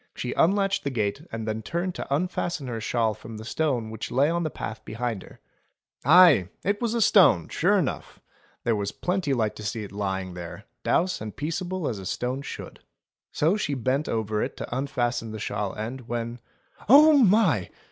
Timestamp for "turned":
1.61-1.93